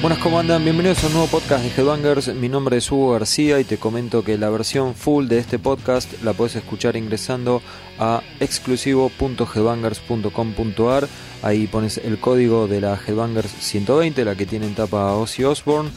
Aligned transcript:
Buenas, 0.00 0.20
¿cómo 0.20 0.38
andan? 0.38 0.62
Bienvenidos 0.62 1.02
a 1.02 1.08
un 1.08 1.14
nuevo 1.14 1.26
podcast 1.26 1.64
de 1.64 1.70
Headbangers. 1.70 2.32
Mi 2.32 2.48
nombre 2.48 2.76
es 2.76 2.92
Hugo 2.92 3.14
García 3.14 3.58
y 3.58 3.64
te 3.64 3.78
comento 3.78 4.22
que 4.22 4.38
la 4.38 4.48
versión 4.48 4.94
full 4.94 5.26
de 5.26 5.40
este 5.40 5.58
podcast 5.58 6.22
la 6.22 6.34
puedes 6.34 6.54
escuchar 6.54 6.96
ingresando 6.96 7.62
a 7.98 8.22
exclusivo.headbangers.com.ar. 8.38 11.08
Ahí 11.42 11.66
pones 11.66 11.98
el 11.98 12.20
código 12.20 12.68
de 12.68 12.80
la 12.80 12.94
Headbangers 12.94 13.50
120, 13.50 14.24
la 14.24 14.36
que 14.36 14.46
tiene 14.46 14.66
en 14.66 14.76
tapa 14.76 15.16
Ozzy 15.16 15.42
Osbourne, 15.42 15.90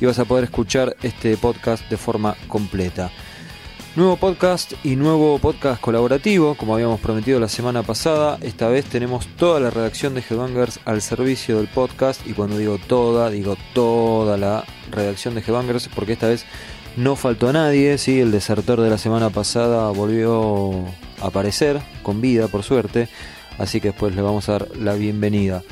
y 0.00 0.06
vas 0.06 0.20
a 0.20 0.24
poder 0.24 0.44
escuchar 0.44 0.96
este 1.02 1.36
podcast 1.36 1.82
de 1.90 1.96
forma 1.96 2.36
completa. 2.46 3.10
Nuevo 3.98 4.16
podcast 4.16 4.74
y 4.84 4.94
nuevo 4.94 5.40
podcast 5.40 5.80
colaborativo, 5.80 6.54
como 6.54 6.72
habíamos 6.72 7.00
prometido 7.00 7.40
la 7.40 7.48
semana 7.48 7.82
pasada. 7.82 8.38
Esta 8.42 8.68
vez 8.68 8.84
tenemos 8.84 9.26
toda 9.26 9.58
la 9.58 9.70
redacción 9.70 10.14
de 10.14 10.20
Headbangers 10.20 10.78
al 10.84 11.02
servicio 11.02 11.56
del 11.56 11.66
podcast. 11.66 12.24
Y 12.24 12.32
cuando 12.32 12.56
digo 12.58 12.78
toda, 12.78 13.28
digo 13.28 13.56
toda 13.74 14.36
la 14.36 14.62
redacción 14.92 15.34
de 15.34 15.40
Headbangers, 15.40 15.88
porque 15.88 16.12
esta 16.12 16.28
vez 16.28 16.46
no 16.96 17.16
faltó 17.16 17.52
nadie. 17.52 17.98
¿sí? 17.98 18.20
El 18.20 18.30
desertor 18.30 18.80
de 18.80 18.88
la 18.88 18.98
semana 18.98 19.30
pasada 19.30 19.90
volvió 19.90 20.84
a 21.20 21.26
aparecer, 21.26 21.82
con 22.04 22.20
vida 22.20 22.46
por 22.46 22.62
suerte. 22.62 23.08
Así 23.58 23.80
que 23.80 23.88
después 23.88 24.14
le 24.14 24.22
vamos 24.22 24.48
a 24.48 24.52
dar 24.52 24.68
la 24.76 24.94
bienvenida. 24.94 25.64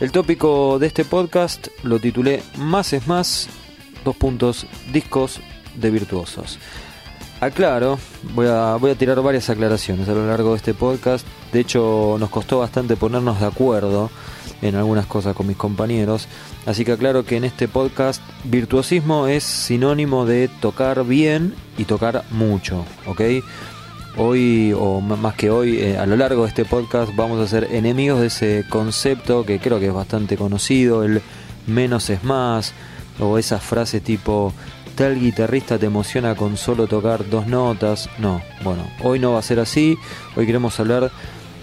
El 0.00 0.12
tópico 0.12 0.78
de 0.78 0.86
este 0.86 1.04
podcast 1.04 1.68
lo 1.82 1.98
titulé 1.98 2.42
Más 2.56 2.94
es 2.94 3.06
más, 3.06 3.50
dos 4.02 4.16
puntos, 4.16 4.66
discos 4.94 5.40
de 5.74 5.90
virtuosos. 5.90 6.58
Aclaro, 7.40 7.98
voy 8.34 8.48
a, 8.48 8.76
voy 8.76 8.90
a 8.90 8.94
tirar 8.94 9.18
varias 9.22 9.48
aclaraciones 9.48 10.06
a 10.10 10.12
lo 10.12 10.26
largo 10.26 10.50
de 10.50 10.56
este 10.58 10.74
podcast. 10.74 11.26
De 11.54 11.60
hecho, 11.60 12.16
nos 12.20 12.28
costó 12.28 12.58
bastante 12.58 12.96
ponernos 12.96 13.40
de 13.40 13.46
acuerdo 13.46 14.10
en 14.60 14.74
algunas 14.74 15.06
cosas 15.06 15.34
con 15.34 15.46
mis 15.46 15.56
compañeros. 15.56 16.28
Así 16.66 16.84
que 16.84 16.92
aclaro 16.92 17.24
que 17.24 17.38
en 17.38 17.44
este 17.44 17.66
podcast 17.66 18.20
virtuosismo 18.44 19.26
es 19.26 19.42
sinónimo 19.42 20.26
de 20.26 20.48
tocar 20.48 21.06
bien 21.06 21.54
y 21.78 21.84
tocar 21.84 22.24
mucho, 22.30 22.84
¿ok? 23.06 23.22
Hoy, 24.18 24.74
o 24.78 25.00
más 25.00 25.34
que 25.34 25.48
hoy, 25.48 25.78
eh, 25.78 25.96
a 25.96 26.04
lo 26.04 26.16
largo 26.16 26.42
de 26.42 26.48
este 26.48 26.66
podcast 26.66 27.16
vamos 27.16 27.40
a 27.40 27.48
ser 27.48 27.68
enemigos 27.72 28.20
de 28.20 28.26
ese 28.26 28.66
concepto 28.68 29.46
que 29.46 29.60
creo 29.60 29.80
que 29.80 29.86
es 29.86 29.94
bastante 29.94 30.36
conocido, 30.36 31.04
el 31.04 31.22
menos 31.66 32.10
es 32.10 32.22
más, 32.22 32.74
o 33.18 33.38
esas 33.38 33.62
frases 33.62 34.02
tipo 34.02 34.52
tal 34.94 35.18
guitarrista 35.18 35.78
te 35.78 35.86
emociona 35.86 36.34
con 36.34 36.56
solo 36.56 36.86
tocar 36.86 37.28
dos 37.28 37.46
notas. 37.46 38.08
No, 38.18 38.42
bueno, 38.62 38.90
hoy 39.02 39.18
no 39.18 39.32
va 39.32 39.38
a 39.38 39.42
ser 39.42 39.60
así. 39.60 39.96
Hoy 40.36 40.46
queremos 40.46 40.78
hablar 40.80 41.10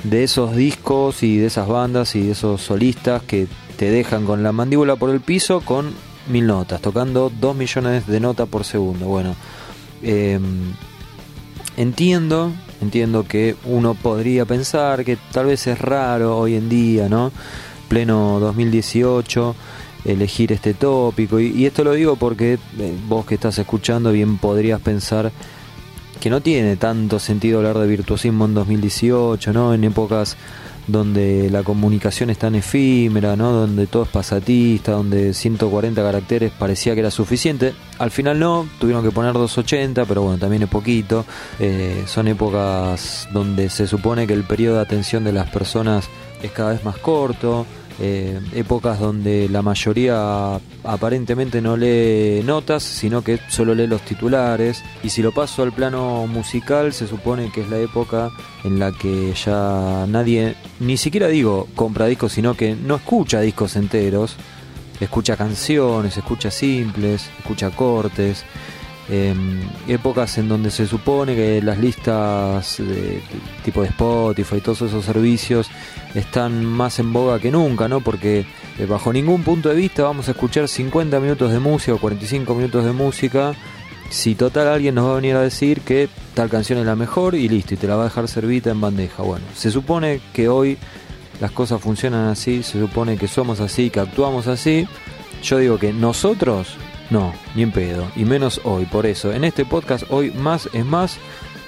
de 0.03 0.23
esos 0.23 0.56
discos 0.56 1.23
y 1.23 1.38
de 1.38 1.47
esas 1.47 1.67
bandas 1.67 2.16
y 2.16 2.22
de 2.22 2.31
esos 2.31 2.61
solistas 2.61 3.23
que 3.23 3.47
te 3.78 3.92
dejan 3.92 4.25
con 4.25 4.44
la 4.44 4.52
mandíbula 4.52 4.95
por 4.95 5.09
el 5.09 5.22
piso 5.22 5.61
con 5.61 5.94
mil 6.30 6.47
notas, 6.47 6.81
tocando 6.81 7.31
dos 7.39 7.56
millones 7.56 8.08
de 8.08 8.19
notas 8.19 8.47
por 8.47 8.64
segundo. 8.64 9.06
Bueno, 9.06 9.36
eh, 10.02 10.39
entiendo, 11.78 12.52
entiendo 12.81 13.23
que 13.23 13.56
uno 13.66 13.94
podría 13.94 14.45
pensar 14.45 15.06
que 15.06 15.17
tal 15.31 15.47
vez 15.47 15.67
es 15.67 15.80
raro 15.80 16.38
hoy 16.38 16.56
en 16.56 16.69
día, 16.69 17.08
¿no? 17.09 17.31
Pleno 17.88 18.39
2018 18.39 19.56
elegir 20.08 20.52
este 20.52 20.73
tópico. 20.73 21.39
Y, 21.39 21.66
esto 21.66 21.83
lo 21.83 21.94
digo 21.94 22.16
porque 22.16 22.53
eh, 22.53 22.97
vos 23.08 23.25
que 23.25 23.36
estás 23.36 23.58
escuchando 23.59 24.11
bien 24.11 24.38
podrías 24.38 24.80
pensar 24.81 25.31
que 26.19 26.30
no 26.30 26.41
tiene 26.41 26.77
tanto 26.77 27.19
sentido 27.19 27.59
hablar 27.59 27.77
de 27.77 27.88
virtuosismo 27.88 28.45
en 28.45 28.53
2018, 28.55 29.53
¿no? 29.53 29.73
En 29.73 29.83
épocas 29.83 30.35
donde 30.88 31.50
la 31.52 31.63
comunicación 31.63 32.30
es 32.30 32.38
tan 32.38 32.55
efímera, 32.55 33.35
¿no? 33.35 33.52
Donde 33.52 33.88
todo 33.88 34.03
es 34.03 34.09
pasatista, 34.09 34.94
donde 34.94 35.33
140 35.33 36.02
caracteres 36.02 36.52
parecía 36.58 36.94
que 36.94 37.02
era 37.02 37.11
suficiente. 37.11 37.73
Al 38.00 38.09
final 38.09 38.39
no, 38.39 38.67
tuvieron 38.80 39.03
que 39.03 39.12
poner 39.12 39.34
280, 39.34 40.06
pero 40.06 40.24
bueno, 40.24 40.38
también 40.38 40.63
es 40.63 40.69
poquito. 40.69 41.25
Eh, 41.59 42.03
son 42.07 42.28
épocas 42.29 43.28
donde 43.34 43.69
se 43.69 43.85
supone 43.85 44.25
que 44.25 44.34
el 44.34 44.45
periodo 44.45 44.78
de 44.78 44.81
atención 44.81 45.24
de 45.25 45.34
las 45.34 45.50
personas 45.50 46.09
es 46.41 46.51
cada 46.51 46.72
vez 46.72 46.84
más 46.85 46.97
corto. 46.97 47.66
Eh, 48.00 48.40
épocas 48.53 49.00
donde 49.00 49.50
la 49.50 49.63
mayoría 49.63 50.59
aparentemente 50.84 51.62
no 51.62 51.75
lee 51.75 52.44
notas, 52.46 52.84
sino 52.84 53.24
que 53.24 53.40
solo 53.50 53.74
lee 53.74 53.88
los 53.88 54.02
titulares. 54.02 54.84
Y 55.03 55.09
si 55.09 55.24
lo 55.24 55.31
paso 55.31 55.63
al 55.63 55.72
plano 55.72 56.28
musical, 56.28 56.94
se 56.94 57.07
supone 57.07 57.52
que 57.52 57.62
es 57.62 57.69
la 57.69 57.80
época 57.80 58.30
en 58.63 58.78
la 58.78 58.91
que 58.91 59.34
ya 59.34 60.06
nadie, 60.07 60.56
ni 60.80 60.97
siquiera 60.97 61.28
digo 61.28 61.68
compra 61.75 62.06
discos, 62.06 62.34
sino 62.34 62.56
que 62.56 62.75
no 62.75 62.96
escucha 62.96 63.41
discos 63.41 63.75
enteros. 63.75 64.36
Escucha 65.00 65.36
canciones, 65.36 66.18
escucha 66.18 66.52
simples, 66.52 67.30
escucha 67.40 67.72
cortes. 67.72 68.44
Em, 69.09 69.62
épocas 69.88 70.38
en 70.38 70.50
donde 70.50 70.69
se 70.69 70.85
supone 70.85 71.34
que 71.34 71.62
las 71.62 71.78
listas 71.78 72.78
de, 72.78 73.22
tipo 73.63 73.81
de 73.81 73.88
Spotify 73.88 74.57
y 74.57 74.59
todos 74.59 74.81
esos 74.81 75.06
servicios 75.06 75.69
están 76.13 76.66
más 76.66 77.00
en 77.00 77.13
boga 77.13 77.40
que 77.40 77.50
nunca, 77.50 77.88
¿no? 77.88 78.01
Porque 78.01 78.45
eh, 78.78 78.85
bajo 78.85 79.13
ningún 79.13 79.44
punto 79.44 79.69
de 79.69 79.75
vista 79.75 80.03
vamos 80.03 80.28
a 80.28 80.31
escuchar 80.31 80.68
50 80.68 81.22
minutos 81.22 81.53
de 81.53 81.59
música 81.59 81.94
o 81.94 82.00
45 82.00 82.53
minutos 82.53 82.84
de 82.84 82.91
música 82.91 83.53
si 84.09 84.35
total 84.35 84.68
alguien 84.68 84.95
nos 84.95 85.07
va 85.07 85.12
a 85.13 85.16
venir 85.16 85.35
a 85.38 85.41
decir 85.41 85.81
que 85.81 86.09
tal 86.34 86.50
canción 86.50 86.79
es 86.79 86.85
la 86.85 86.97
mejor 86.97 87.34
y 87.34 87.47
listo, 87.47 87.75
y 87.75 87.78
te 87.78 87.88
la 87.88 87.95
va 87.95 88.01
a 88.01 88.06
dejar 88.06 88.28
servita 88.28 88.72
en 88.72 88.81
bandeja. 88.81 89.24
Bueno, 89.24 89.45
se 89.56 89.72
supone 89.72 90.19
que 90.34 90.50
hoy 90.50 90.78
las 91.39 91.51
cosas 91.51 91.79
funcionan 91.79 92.28
así, 92.28 92.62
se 92.62 92.78
supone 92.78 93.18
que 93.18 93.29
somos 93.29 93.62
así, 93.62 93.89
que 93.89 94.01
actuamos 94.01 94.47
así. 94.47 94.85
Yo 95.44 95.59
digo 95.59 95.78
que 95.78 95.94
nosotros 95.94 96.75
no, 97.09 97.34
ni 97.56 97.63
en 97.63 97.72
pedo, 97.72 98.07
y 98.16 98.25
menos 98.25 98.62
hoy. 98.63 98.85
Por 98.85 99.06
eso, 99.06 99.31
en 99.31 99.44
este 99.44 99.66
podcast 99.66 100.06
hoy 100.09 100.31
más 100.31 100.69
es 100.73 100.85
más. 100.85 101.18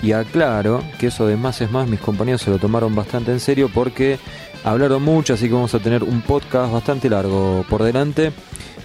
Y 0.02 0.14
aclaro 0.14 0.82
que 0.98 1.08
eso 1.08 1.28
de 1.28 1.36
más 1.36 1.60
es 1.60 1.72
más, 1.72 1.90
mis 1.90 2.00
compañeros 2.00 2.42
se 2.42 2.50
lo 2.50 2.58
tomaron 2.58 2.96
bastante 2.96 3.34
en 3.34 3.42
serio 3.42 3.70
porque 3.74 4.18
hablaron 4.64 5.04
mucho, 5.04 5.34
así 5.34 5.48
que 5.48 5.54
vamos 5.54 5.76
a 5.76 5.80
tener 5.80 6.04
un 6.04 6.22
podcast 6.22 6.72
bastante 6.72 7.10
largo 7.10 7.66
por 7.70 7.84
delante. 7.84 8.32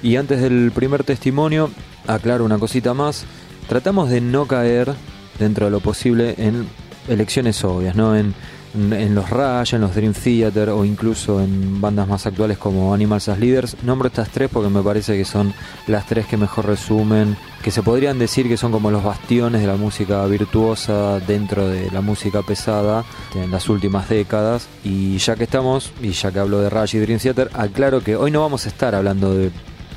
Y 0.02 0.16
antes 0.16 0.40
del 0.40 0.72
primer 0.72 1.04
testimonio, 1.04 1.70
aclaro 2.06 2.44
una 2.44 2.58
cosita 2.58 2.94
más. 2.94 3.26
Tratamos 3.68 4.10
de 4.10 4.20
no 4.20 4.46
caer 4.46 4.92
dentro 5.38 5.66
de 5.66 5.70
lo 5.70 5.80
posible 5.80 6.34
en 6.36 6.66
elecciones 7.08 7.62
obvias, 7.64 7.94
¿no? 7.94 8.16
En 8.16 8.34
en 8.74 9.14
los 9.14 9.30
Rush, 9.30 9.74
en 9.74 9.80
los 9.80 9.94
Dream 9.94 10.12
Theater 10.12 10.70
o 10.70 10.84
incluso 10.84 11.40
en 11.40 11.80
bandas 11.80 12.08
más 12.08 12.26
actuales 12.26 12.58
como 12.58 12.92
Animals 12.92 13.28
as 13.28 13.38
Leaders. 13.38 13.76
Nombro 13.82 14.08
estas 14.08 14.28
tres 14.30 14.50
porque 14.52 14.68
me 14.68 14.82
parece 14.82 15.16
que 15.16 15.24
son 15.24 15.54
las 15.86 16.06
tres 16.06 16.26
que 16.26 16.36
mejor 16.36 16.66
resumen, 16.66 17.36
que 17.62 17.70
se 17.70 17.82
podrían 17.82 18.18
decir 18.18 18.48
que 18.48 18.56
son 18.56 18.72
como 18.72 18.90
los 18.90 19.04
bastiones 19.04 19.60
de 19.60 19.66
la 19.66 19.76
música 19.76 20.24
virtuosa 20.26 21.20
dentro 21.20 21.68
de 21.68 21.90
la 21.90 22.00
música 22.00 22.42
pesada 22.42 23.04
en 23.34 23.50
las 23.50 23.68
últimas 23.68 24.08
décadas. 24.08 24.68
Y 24.82 25.18
ya 25.18 25.36
que 25.36 25.44
estamos, 25.44 25.92
y 26.02 26.10
ya 26.10 26.32
que 26.32 26.40
hablo 26.40 26.60
de 26.60 26.70
Rush 26.70 26.96
y 26.96 26.98
Dream 26.98 27.20
Theater, 27.20 27.50
aclaro 27.54 28.02
que 28.02 28.16
hoy 28.16 28.30
no 28.30 28.40
vamos 28.40 28.66
a 28.66 28.68
estar 28.68 28.94
hablando 28.94 29.34
de 29.34 29.50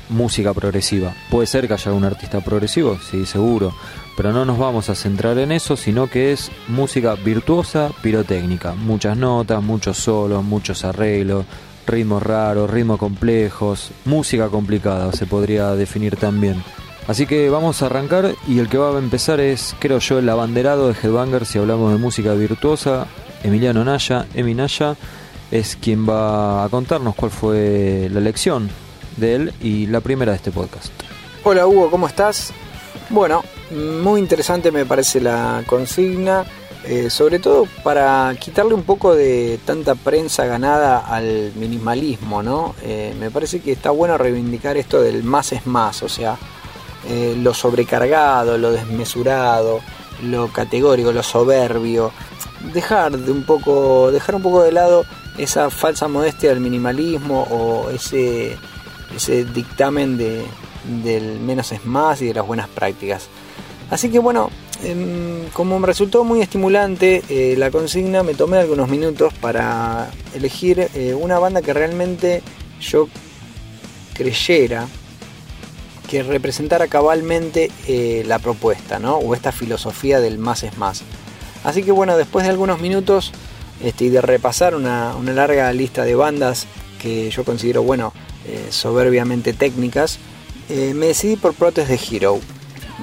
música 0.08 0.54
progresiva. 0.54 1.14
Puede 1.30 1.46
ser 1.46 1.66
que 1.66 1.74
haya 1.74 1.92
un 1.92 2.04
artista 2.04 2.40
progresivo, 2.40 2.98
sí, 2.98 3.26
seguro, 3.26 3.74
pero 4.16 4.32
no 4.32 4.44
nos 4.44 4.58
vamos 4.58 4.88
a 4.90 4.94
centrar 4.94 5.38
en 5.38 5.52
eso, 5.52 5.76
sino 5.76 6.08
que 6.08 6.32
es 6.32 6.50
música 6.68 7.14
virtuosa, 7.14 7.90
pirotécnica. 8.02 8.74
Muchas 8.74 9.16
notas, 9.16 9.62
muchos 9.62 9.98
solos, 9.98 10.42
muchos 10.42 10.84
arreglos, 10.84 11.44
ritmos 11.86 12.22
raros, 12.22 12.70
ritmos 12.70 12.98
complejos, 12.98 13.90
música 14.04 14.48
complicada 14.48 15.12
se 15.12 15.26
podría 15.26 15.74
definir 15.74 16.16
también. 16.16 16.62
Así 17.06 17.26
que 17.26 17.48
vamos 17.48 17.80
a 17.80 17.86
arrancar 17.86 18.34
y 18.46 18.58
el 18.58 18.68
que 18.68 18.76
va 18.76 18.94
a 18.94 18.98
empezar 18.98 19.40
es, 19.40 19.74
creo 19.78 19.98
yo, 19.98 20.18
el 20.18 20.28
abanderado 20.28 20.88
de 20.88 20.94
Headbanger 20.94 21.46
si 21.46 21.58
hablamos 21.58 21.92
de 21.92 21.98
música 21.98 22.34
virtuosa, 22.34 23.06
Emiliano 23.42 23.84
Naya, 23.84 24.26
Emi 24.34 24.54
Naya, 24.54 24.96
es 25.50 25.76
quien 25.76 26.06
va 26.06 26.64
a 26.64 26.68
contarnos 26.68 27.14
cuál 27.14 27.30
fue 27.30 28.10
la 28.12 28.18
elección 28.18 28.68
de 29.18 29.34
él 29.34 29.54
y 29.60 29.86
la 29.86 30.00
primera 30.00 30.32
de 30.32 30.36
este 30.36 30.50
podcast. 30.50 30.92
Hola 31.44 31.66
Hugo, 31.66 31.90
¿cómo 31.90 32.06
estás? 32.06 32.52
Bueno, 33.10 33.42
muy 33.70 34.20
interesante 34.20 34.70
me 34.70 34.84
parece 34.84 35.20
la 35.20 35.62
consigna, 35.66 36.44
eh, 36.84 37.10
sobre 37.10 37.38
todo 37.38 37.66
para 37.82 38.34
quitarle 38.38 38.74
un 38.74 38.82
poco 38.82 39.14
de 39.14 39.58
tanta 39.64 39.94
prensa 39.94 40.44
ganada 40.46 40.98
al 40.98 41.52
minimalismo, 41.54 42.42
¿no? 42.42 42.74
Eh, 42.82 43.14
me 43.18 43.30
parece 43.30 43.60
que 43.60 43.72
está 43.72 43.90
bueno 43.90 44.18
reivindicar 44.18 44.76
esto 44.76 45.00
del 45.00 45.22
más 45.24 45.52
es 45.52 45.66
más, 45.66 46.02
o 46.02 46.08
sea, 46.08 46.36
eh, 47.08 47.36
lo 47.40 47.54
sobrecargado, 47.54 48.58
lo 48.58 48.72
desmesurado, 48.72 49.80
lo 50.22 50.48
categórico, 50.48 51.12
lo 51.12 51.22
soberbio, 51.22 52.12
dejar 52.74 53.16
de 53.16 53.32
un 53.32 53.44
poco, 53.44 54.10
dejar 54.10 54.34
un 54.34 54.42
poco 54.42 54.62
de 54.62 54.72
lado 54.72 55.04
esa 55.38 55.70
falsa 55.70 56.08
modestia 56.08 56.50
del 56.50 56.60
minimalismo 56.60 57.46
o 57.50 57.90
ese, 57.90 58.58
ese 59.14 59.44
dictamen 59.44 60.16
de, 60.16 60.44
del 61.02 61.40
menos 61.40 61.72
es 61.72 61.84
más 61.84 62.22
y 62.22 62.26
de 62.26 62.34
las 62.34 62.46
buenas 62.46 62.68
prácticas. 62.68 63.28
Así 63.90 64.10
que 64.10 64.18
bueno, 64.18 64.50
em, 64.82 65.48
como 65.52 65.78
me 65.78 65.86
resultó 65.86 66.24
muy 66.24 66.42
estimulante 66.42 67.22
eh, 67.28 67.54
la 67.56 67.70
consigna, 67.70 68.22
me 68.22 68.34
tomé 68.34 68.58
algunos 68.58 68.88
minutos 68.88 69.32
para 69.34 70.10
elegir 70.34 70.88
eh, 70.94 71.14
una 71.14 71.38
banda 71.38 71.62
que 71.62 71.72
realmente 71.72 72.42
yo 72.80 73.08
creyera 74.14 74.86
que 76.08 76.22
representara 76.22 76.88
cabalmente 76.88 77.70
eh, 77.86 78.24
la 78.26 78.38
propuesta, 78.38 78.98
¿no? 78.98 79.16
O 79.16 79.34
esta 79.34 79.52
filosofía 79.52 80.20
del 80.20 80.38
más 80.38 80.62
es 80.62 80.76
más. 80.78 81.02
Así 81.64 81.82
que 81.82 81.92
bueno, 81.92 82.16
después 82.16 82.44
de 82.44 82.50
algunos 82.50 82.80
minutos 82.80 83.32
este, 83.82 84.06
y 84.06 84.08
de 84.08 84.20
repasar 84.20 84.74
una, 84.74 85.14
larga 85.22 85.72
lista 85.72 86.04
de 86.04 86.14
bandas 86.14 86.66
que 87.00 87.30
yo 87.30 87.44
considero, 87.44 87.82
bueno, 87.82 88.12
eh, 88.48 88.68
soberbiamente 88.70 89.52
técnicas, 89.52 90.18
eh, 90.70 90.94
me 90.94 91.08
decidí 91.08 91.36
por 91.36 91.52
Protest 91.52 91.90
de 91.90 92.16
Hero. 92.16 92.40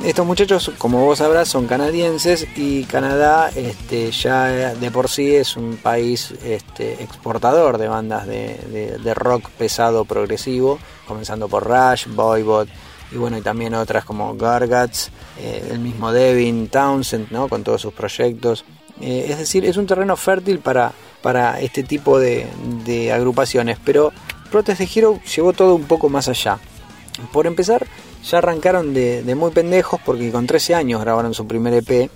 Estos 0.03 0.25
muchachos, 0.25 0.71
como 0.79 1.05
vos 1.05 1.19
sabrás, 1.19 1.47
son 1.47 1.67
canadienses 1.67 2.47
y 2.55 2.83
Canadá 2.85 3.51
este, 3.55 4.11
ya 4.11 4.73
de 4.73 4.91
por 4.91 5.07
sí 5.07 5.35
es 5.35 5.55
un 5.55 5.77
país 5.77 6.33
este, 6.43 7.01
exportador 7.03 7.77
de 7.77 7.87
bandas 7.87 8.25
de, 8.25 9.13
rock 9.13 9.49
pesado 9.51 10.03
progresivo, 10.03 10.79
comenzando 11.07 11.47
por 11.47 11.63
Rush, 11.63 12.07
Voivod 12.07 12.67
y 13.11 13.17
bueno, 13.17 13.37
y 13.37 13.41
también 13.41 13.75
otras 13.75 14.03
como 14.03 14.35
Gargats, 14.35 15.11
eh, 15.39 15.69
el 15.71 15.79
mismo 15.79 16.11
Devin 16.11 16.69
Townsend, 16.69 17.31
¿no? 17.31 17.47
con 17.47 17.63
todos 17.63 17.81
sus 17.81 17.93
proyectos. 17.93 18.65
Es 18.99 19.37
decir, 19.37 19.63
es 19.65 19.77
un 19.77 19.85
terreno 19.85 20.15
fértil 20.15 20.59
para, 20.59 20.91
para 21.21 21.59
este 21.59 21.83
tipo 21.83 22.17
de, 22.17 22.47
de 22.85 23.11
agrupaciones, 23.11 23.77
pero 23.83 24.11
Protest 24.51 24.79
de 24.79 24.89
Hero 24.93 25.19
llevó 25.35 25.53
todo 25.53 25.75
un 25.75 25.83
poco 25.83 26.09
más 26.09 26.27
allá. 26.27 26.59
Por 27.31 27.47
empezar, 27.47 27.85
ya 28.29 28.39
arrancaron 28.39 28.93
de, 28.93 29.35
muy 29.35 29.51
pendejos 29.51 29.99
porque 30.05 30.31
con 30.31 30.47
13 30.47 30.75
años 30.75 31.01
grabaron 31.01 31.33
su 31.33 31.45
primer 31.47 31.73
EP 31.73 32.09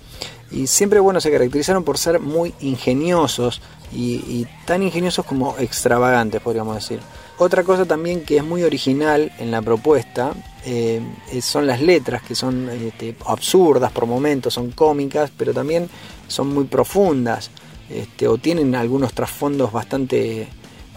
y 0.50 0.66
siempre 0.66 0.98
bueno 0.98 1.20
se 1.20 1.30
caracterizaron 1.30 1.84
por 1.84 1.96
ser 1.96 2.18
muy 2.18 2.52
ingeniosos 2.60 3.62
y, 3.92 4.46
tan 4.66 4.82
ingeniosos 4.82 5.24
como 5.24 5.56
extravagantes 5.58 6.40
podríamos 6.40 6.74
decir. 6.74 7.00
Otra 7.38 7.64
cosa 7.64 7.86
también 7.86 8.24
que 8.24 8.36
es 8.36 8.44
muy 8.44 8.62
original 8.62 9.32
en 9.38 9.50
la 9.50 9.62
propuesta 9.62 10.32
eh, 10.64 11.00
son 11.40 11.66
las 11.66 11.80
letras 11.80 12.22
que 12.22 12.34
son 12.34 12.68
este, 12.68 13.16
absurdas 13.26 13.90
por 13.92 14.06
momentos, 14.06 14.52
son 14.54 14.72
cómicas, 14.72 15.30
pero 15.36 15.54
también 15.54 15.88
son 16.28 16.52
muy 16.52 16.64
profundas 16.64 17.50
este, 17.88 18.28
o 18.28 18.36
tienen 18.38 18.74
algunos 18.74 19.12
trasfondos 19.14 19.72
bastante 19.72 20.48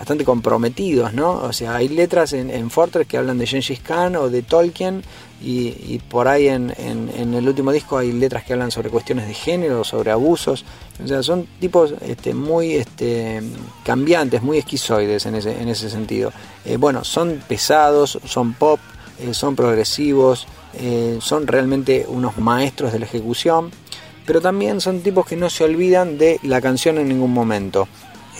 bastante 0.03 0.25
comprometidos, 0.25 1.13
¿no? 1.13 1.31
O 1.31 1.53
sea, 1.53 1.75
hay 1.75 1.87
letras 1.87 2.33
en, 2.33 2.69
Fortress 2.69 3.07
que 3.07 3.17
hablan 3.17 3.37
de 3.37 3.47
Gengis 3.47 3.79
Khan 3.79 4.17
o 4.17 4.29
de 4.29 4.41
Tolkien 4.41 5.01
y, 5.41 5.97
por 6.09 6.27
ahí 6.27 6.49
en, 6.49 6.73
el 6.77 7.47
último 7.47 7.71
disco 7.71 7.97
hay 7.97 8.11
letras 8.11 8.43
que 8.43 8.51
hablan 8.51 8.69
sobre 8.69 8.89
cuestiones 8.89 9.29
de 9.29 9.33
género, 9.33 9.85
sobre 9.85 10.11
abusos. 10.11 10.65
O 11.01 11.07
sea, 11.07 11.23
son 11.23 11.47
tipos 11.57 11.93
este, 12.01 12.33
muy 12.33 12.73
este, 12.73 13.41
cambiantes, 13.85 14.41
muy 14.41 14.57
esquizoides 14.57 15.25
en 15.25 15.35
ese, 15.35 15.61
en 15.61 15.69
ese 15.69 15.89
sentido. 15.89 16.33
Eh, 16.65 16.75
bueno, 16.75 17.05
son 17.05 17.41
pesados, 17.47 18.19
son 18.25 18.55
pop, 18.55 18.81
eh, 19.21 19.33
son 19.33 19.55
progresivos, 19.55 20.47
eh, 20.73 21.17
son 21.21 21.47
realmente 21.47 22.05
unos 22.09 22.37
maestros 22.39 22.91
de 22.91 22.99
la 22.99 23.05
ejecución, 23.05 23.71
pero 24.25 24.41
también 24.41 24.81
son 24.81 24.99
tipos 24.99 25.25
que 25.25 25.37
no 25.37 25.49
se 25.49 25.63
olvidan 25.63 26.17
de 26.17 26.41
la 26.43 26.59
canción 26.59 26.97
en 26.97 27.07
ningún 27.07 27.31
momento. 27.31 27.87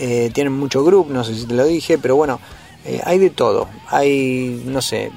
Eh, 0.00 0.30
tienen 0.32 0.52
mucho 0.52 0.84
grupo, 0.84 1.12
no 1.12 1.22
sé 1.24 1.34
si 1.34 1.46
te 1.46 1.54
lo 1.54 1.64
dije, 1.64 1.98
pero 1.98 2.16
bueno, 2.16 2.40
eh, 2.84 3.00
hay 3.04 3.18
de 3.18 3.30
todo. 3.30 3.68
Hay, 3.88 4.62
no 4.66 4.82
sé, 4.82 5.10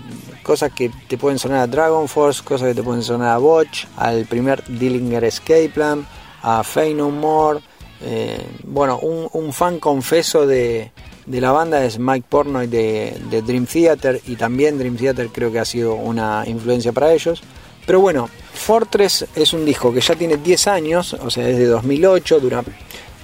cosas 0.43 0.71
que 0.71 0.91
te 1.07 1.17
pueden 1.17 1.39
sonar 1.39 1.59
a 1.59 1.67
Dragon 1.67 2.07
Force, 2.07 2.43
cosas 2.43 2.69
que 2.69 2.75
te 2.75 2.83
pueden 2.83 3.03
sonar 3.03 3.29
a 3.29 3.37
Botch, 3.37 3.85
al 3.97 4.25
primer 4.25 4.63
Dillinger 4.67 5.23
Escape 5.23 5.69
Plan, 5.69 6.05
a 6.41 6.63
Fey 6.63 6.93
More. 6.95 7.59
Eh, 8.01 8.45
bueno, 8.63 8.99
un, 8.99 9.51
fan 9.51 9.79
confeso 9.79 10.45
de, 10.45 10.91
la 11.25 11.51
banda 11.51 11.83
es 11.83 11.97
Mike 11.97 12.27
Pornoy 12.29 12.67
de, 12.67 13.19
de, 13.29 13.41
Dream 13.41 13.65
Theater 13.65 14.21
y 14.27 14.35
también 14.35 14.77
Dream 14.77 14.95
Theater 14.95 15.29
creo 15.29 15.51
que 15.51 15.59
ha 15.59 15.65
sido 15.65 15.95
una 15.95 16.43
influencia 16.45 16.91
para 16.91 17.11
ellos. 17.11 17.41
Pero 17.85 18.01
bueno, 18.01 18.29
Fortress 18.53 19.25
es 19.35 19.53
un 19.53 19.65
disco 19.65 19.93
que 19.93 20.01
ya 20.01 20.13
tiene 20.13 20.37
10 20.37 20.67
años, 20.67 21.13
o 21.13 21.29
sea, 21.29 21.47
es 21.47 21.57
de 21.57 21.65
2008, 21.65 22.39
dura 22.39 22.63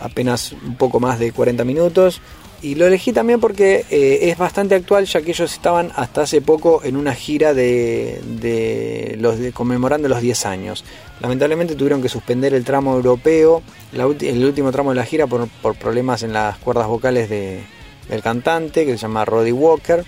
apenas 0.04 0.52
un 0.52 0.76
poco 0.76 1.00
más 1.00 1.18
de 1.18 1.32
40 1.32 1.64
minutos. 1.64 2.22
Y 2.62 2.76
lo 2.76 2.88
elegí 2.88 3.12
también 3.12 3.42
porque 3.42 3.86
eh, 3.90 4.20
es 4.30 4.38
bastante 4.38 4.76
actual, 4.76 5.06
ya 5.06 5.22
que 5.22 5.32
ellos 5.32 5.52
estaban 5.52 5.92
hasta 5.98 6.22
hace 6.22 6.42
poco 6.42 6.82
en 6.86 6.96
una 6.96 7.14
gira 7.14 7.54
de, 7.54 9.18
los 9.20 9.36
conmemorando 9.54 10.08
los 10.08 10.22
10 10.22 10.46
años. 10.46 10.86
Lamentablemente 11.20 11.76
tuvieron 11.76 12.02
que 12.02 12.08
suspender 12.08 12.54
el 12.54 12.64
tramo 12.64 12.96
europeo, 12.96 13.64
el 13.92 14.46
último 14.46 14.72
tramo 14.72 14.92
de 14.92 14.96
la 14.96 15.04
gira, 15.04 15.28
por, 15.28 15.50
problemas 15.76 16.24
en 16.24 16.32
las 16.32 16.58
cuerdas 16.58 16.88
vocales 16.88 17.30
del 17.30 18.22
cantante, 18.22 18.86
que 18.86 18.94
se 18.94 18.98
llama 18.98 19.26
Roddy 19.26 19.52
Walker. 19.52 20.06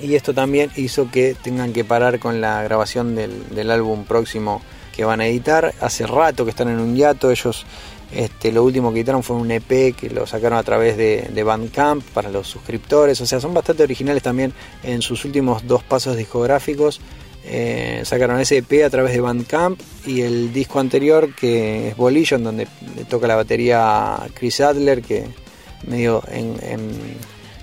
Y 0.00 0.14
esto 0.14 0.32
también 0.32 0.70
hizo 0.76 1.10
que 1.10 1.34
tengan 1.34 1.72
que 1.72 1.84
parar 1.84 2.20
con 2.20 2.40
la 2.40 2.62
grabación 2.62 3.16
del, 3.16 3.48
del 3.50 3.72
álbum 3.72 4.04
próximo 4.04 4.62
que 4.94 5.04
van 5.04 5.20
a 5.20 5.26
editar. 5.26 5.74
Hace 5.80 6.06
rato 6.06 6.44
que 6.44 6.50
están 6.50 6.68
en 6.68 6.78
un 6.78 6.94
hiato, 6.94 7.30
ellos 7.30 7.66
este, 8.14 8.52
lo 8.52 8.62
último 8.64 8.92
que 8.92 9.00
editaron 9.00 9.22
fue 9.22 9.36
un 9.36 9.50
EP 9.50 9.94
que 9.96 10.10
lo 10.10 10.26
sacaron 10.26 10.58
a 10.58 10.62
través 10.62 10.96
de, 10.96 11.30
de, 11.32 11.42
Bandcamp 11.42 12.04
para 12.12 12.30
los 12.30 12.46
suscriptores. 12.46 13.20
O 13.20 13.26
sea, 13.26 13.40
son 13.40 13.54
bastante 13.54 13.82
originales 13.82 14.22
también 14.22 14.52
en 14.82 15.00
sus 15.02 15.24
últimos 15.24 15.66
dos 15.66 15.82
pasos 15.82 16.16
discográficos. 16.16 17.00
Eh, 17.44 18.02
sacaron 18.04 18.38
ese 18.38 18.58
EP 18.58 18.84
a 18.84 18.90
través 18.90 19.12
de 19.12 19.20
Bandcamp 19.20 19.80
y 20.06 20.20
el 20.20 20.52
disco 20.52 20.78
anterior 20.78 21.34
que 21.34 21.88
es 21.88 21.96
Volition, 21.96 22.44
donde 22.44 22.68
toca 23.08 23.26
la 23.26 23.34
batería 23.34 24.16
Chris 24.34 24.60
Adler, 24.60 25.02
que 25.02 25.26
medio 25.86 26.22
en, 26.30 26.88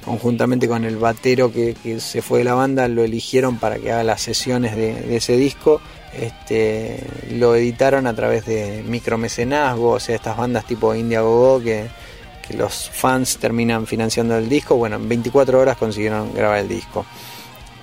conjuntamente 0.04 0.68
con 0.68 0.84
el 0.84 0.98
batero 0.98 1.54
que, 1.54 1.76
se 2.00 2.22
fue 2.22 2.40
de 2.40 2.46
la 2.46 2.56
banda 2.56 2.88
lo 2.88 3.04
eligieron 3.04 3.58
para 3.58 3.78
que 3.78 3.92
haga 3.92 4.04
las 4.04 4.22
sesiones 4.22 4.76
de 4.76 5.16
ese 5.16 5.38
disco 5.38 5.80
este, 6.14 7.04
lo 7.32 7.56
editaron 7.56 8.08
a 8.08 8.16
través 8.16 8.46
de 8.46 8.84
micromecenazgo, 8.86 9.92
o 9.92 10.00
sea, 10.00 10.16
estas 10.16 10.38
bandas 10.38 10.66
tipo 10.66 10.94
India 10.96 11.22
Go, 11.22 11.62
que, 11.62 11.88
que 12.48 12.56
los 12.56 12.90
fans 12.90 13.38
terminan 13.38 13.88
financiando 13.88 14.38
el 14.38 14.50
disco. 14.50 14.76
Bueno, 14.76 14.96
en 14.98 15.08
24 15.08 15.60
horas 15.60 15.78
consiguieron 15.78 16.34
grabar 16.34 16.60
el 16.60 16.68
disco. 16.68 17.06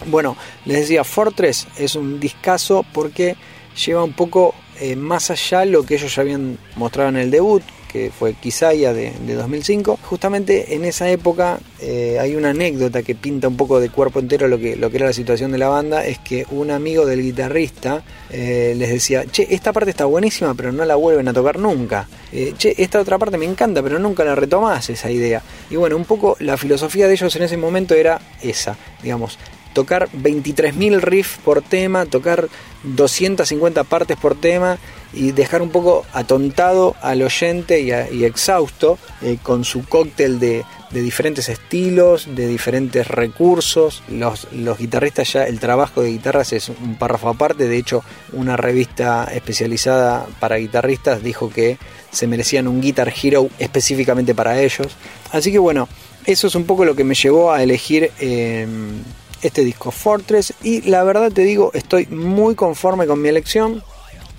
Bueno, 0.07 0.37
les 0.65 0.81
decía, 0.81 1.05
Fortress 1.05 1.67
es 1.79 1.97
un 1.97 2.21
discazo 2.21 2.85
porque 2.93 3.37
lleva 3.85 4.05
un 4.05 4.13
poco 4.13 4.55
eh, 4.81 4.95
más 4.95 5.31
allá 5.31 5.65
lo 5.65 5.85
que 5.85 5.95
ellos 5.95 6.15
ya 6.15 6.23
habían 6.23 6.59
mostrado 6.77 7.09
en 7.09 7.17
el 7.17 7.31
debut, 7.31 7.63
que 7.97 8.11
fue 8.11 8.35
Kisaya 8.35 8.93
de, 8.93 9.13
2005. 9.27 9.99
Justamente 10.03 10.75
en 10.75 10.85
esa 10.85 11.09
época 11.09 11.59
eh, 11.81 12.19
hay 12.21 12.37
una 12.37 12.51
anécdota 12.51 13.03
que 13.03 13.15
pinta 13.15 13.49
un 13.49 13.57
poco 13.57 13.81
de 13.81 13.89
cuerpo 13.89 14.19
entero 14.19 14.49
lo 14.49 14.59
que, 14.59 14.77
lo 14.77 14.91
que 14.91 14.99
era 14.99 15.07
la 15.07 15.15
situación 15.15 15.51
de 15.51 15.59
la 15.59 15.69
banda, 15.69 16.05
es 16.05 16.19
que 16.19 16.47
un 16.51 16.71
amigo 16.71 17.07
del 17.07 17.23
guitarrista 17.23 18.03
eh, 18.31 18.75
les 18.77 18.91
decía, 18.91 19.25
che, 19.25 19.47
esta 19.51 19.73
parte 19.73 19.91
está 19.91 20.05
buenísima, 20.05 20.55
pero 20.55 20.73
no 20.73 20.85
la 20.85 20.97
vuelven 20.97 21.29
a 21.29 21.33
tocar 21.33 21.59
nunca. 21.59 22.07
Eh, 22.33 22.53
che, 22.59 22.75
esta 22.77 23.01
otra 23.01 23.17
parte 23.17 23.39
me 23.39 23.47
encanta, 23.47 23.83
pero 23.83 23.99
nunca 23.99 24.25
la 24.25 24.35
retomás 24.35 24.91
esa 24.91 25.11
idea. 25.11 25.43
Y 25.71 25.77
bueno, 25.77 25.97
un 25.97 26.05
poco 26.05 26.37
la 26.41 26.59
filosofía 26.59 27.07
de 27.07 27.15
ellos 27.15 27.35
en 27.37 27.45
ese 27.45 27.57
momento 27.57 27.95
era 27.95 28.21
esa, 28.43 28.77
digamos, 29.03 29.39
tocar 29.77 30.09
23.000 30.11 31.03
riffs 31.03 31.39
por 31.45 31.61
tema, 31.61 32.07
tocar 32.07 32.49
250 32.85 33.85
partes 33.85 34.17
por 34.17 34.35
tema 34.35 34.79
y 35.13 35.33
dejar 35.33 35.61
un 35.61 35.69
poco 35.69 36.07
atontado 36.15 36.97
al 37.03 37.21
oyente 37.21 37.83
y, 37.83 38.25
exhausto 38.25 38.99
eh, 39.21 39.37
con 39.43 39.65
su 39.65 39.87
cóctel 39.87 40.41
de, 40.41 40.65
diferentes 40.93 41.51
estilos, 41.51 42.35
de 42.35 42.49
diferentes 42.49 43.07
recursos. 43.07 44.03
Los, 44.09 44.49
guitarristas 44.79 45.35
ya, 45.35 45.45
el 45.47 45.61
trabajo 45.61 46.01
de 46.01 46.09
guitarras 46.09 46.55
es 46.55 46.71
un 46.71 46.97
párrafo 46.97 47.29
aparte, 47.29 47.69
de 47.69 47.77
hecho 47.77 48.03
una 48.33 48.57
revista 48.57 49.29
especializada 49.31 50.27
para 50.41 50.57
guitarristas 50.57 51.23
dijo 51.23 51.51
que 51.51 51.77
se 52.11 52.27
merecían 52.27 52.67
un 52.67 52.81
Guitar 52.81 53.13
Hero 53.23 53.51
específicamente 53.59 54.35
para 54.35 54.59
ellos. 54.59 54.97
Así 55.33 55.53
que 55.53 55.59
bueno, 55.59 55.87
eso 56.25 56.47
es 56.47 56.55
un 56.55 56.65
poco 56.65 56.87
lo 56.87 56.97
que 56.97 57.05
me 57.05 57.15
llevó 57.15 57.53
a 57.53 57.63
elegir... 57.63 58.11
Em, 58.21 59.03
este 59.43 59.65
disco 59.65 59.91
Fortress 59.91 60.55
y 60.63 60.83
la 60.83 61.05
verdad 61.05 61.33
te 61.33 61.43
digo 61.43 61.71
estoy 61.75 62.07
muy 62.07 62.55
conforme 62.55 63.07
con 63.07 63.21
mi 63.21 63.29
elección 63.29 63.83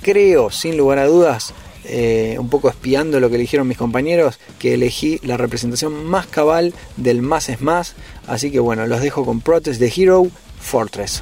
creo, 0.01 0.49
sin 0.51 0.77
lugar 0.77 0.99
a 0.99 1.07
dudas, 1.07 1.53
eh, 1.85 2.37
un 2.39 2.49
poco 2.49 2.69
espiando 2.69 3.19
lo 3.19 3.29
que 3.29 3.35
eligieron 3.35 3.67
mis 3.67 3.77
compañeros, 3.77 4.39
que 4.59 4.73
elegí 4.73 5.19
la 5.23 5.37
representación 5.37 6.05
más 6.05 6.27
cabal 6.27 6.73
del 6.97 7.21
más 7.21 7.49
es 7.49 7.61
más. 7.61 7.95
Así 8.27 8.51
que 8.51 8.59
bueno, 8.59 8.87
los 8.87 9.01
dejo 9.01 9.25
con 9.25 9.41
Protest 9.41 9.79
de 9.79 9.93
Hero 9.95 10.27
Fortress. 10.59 11.21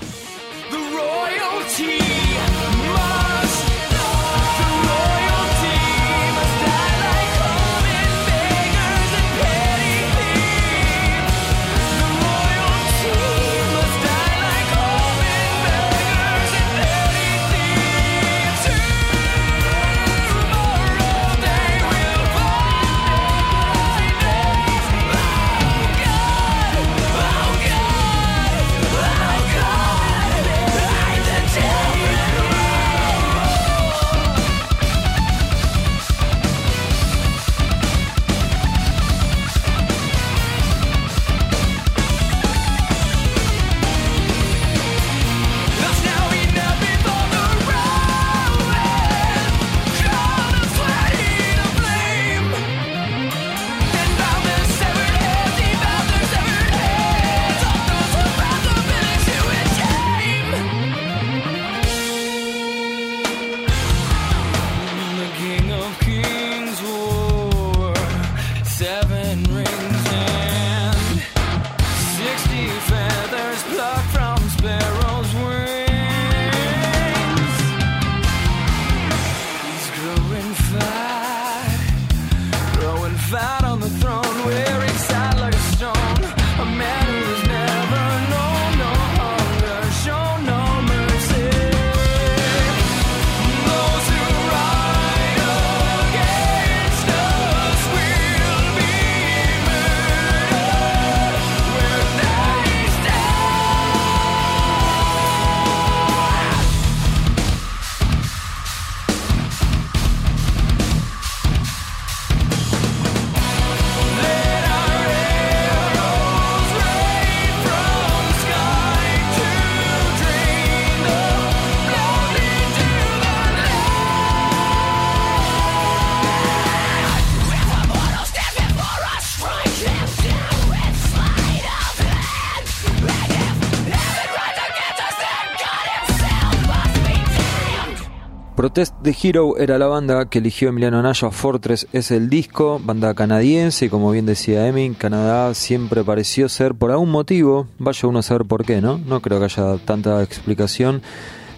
Protest 138.65 138.95
the 139.03 139.15
Hero 139.21 139.59
era 139.59 139.77
la 139.77 139.85
banda 139.85 140.25
que 140.25 140.39
eligió 140.39 140.69
Emiliano 140.69 140.99
Nayo 140.99 141.27
a 141.27 141.31
Fortress 141.31 141.87
es 141.93 142.09
el 142.09 142.31
disco, 142.31 142.81
banda 142.83 143.13
canadiense 143.13 143.85
y 143.85 143.89
como 143.89 144.09
bien 144.09 144.25
decía 144.25 144.67
Emin, 144.67 144.95
Canadá 144.95 145.53
siempre 145.53 146.03
pareció 146.03 146.49
ser 146.49 146.73
por 146.73 146.89
algún 146.89 147.11
motivo, 147.11 147.67
vaya 147.77 148.09
uno 148.09 148.17
a 148.17 148.23
saber 148.23 148.47
por 148.47 148.65
qué, 148.65 148.81
¿no? 148.81 148.97
No 148.97 149.21
creo 149.21 149.37
que 149.37 149.45
haya 149.45 149.77
tanta 149.85 150.23
explicación. 150.23 151.03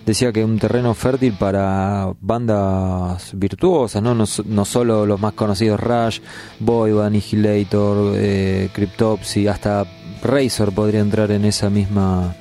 Decía 0.06 0.34
que 0.34 0.44
un 0.44 0.60
terreno 0.60 0.94
fértil 0.94 1.32
para 1.40 2.12
bandas 2.20 3.32
virtuosas, 3.34 4.04
¿no? 4.04 4.14
No, 4.14 4.66
solo 4.66 5.06
los 5.06 5.22
más 5.22 5.32
conocidos 5.32 5.80
Rush, 5.80 6.20
Void, 6.60 7.00
Annihilator, 7.00 8.16
eh, 8.18 8.70
Cryptopsy, 8.74 9.48
hasta 9.48 9.86
Razor 10.22 10.74
podría 10.74 11.00
entrar 11.00 11.32
en 11.32 11.46
esa 11.46 11.70
misma... 11.70 12.36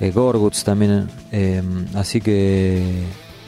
Eh, 0.00 0.10
Gorguts 0.10 0.64
también, 0.64 1.08
eh, 1.30 1.62
así 1.94 2.20
que 2.20 3.04